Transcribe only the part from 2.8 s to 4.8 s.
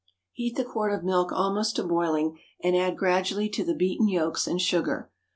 gradually to the beaten yolks and